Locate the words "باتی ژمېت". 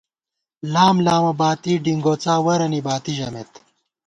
2.87-3.51